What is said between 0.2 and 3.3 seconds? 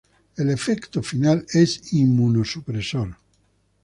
El efecto final es inmunosupresor.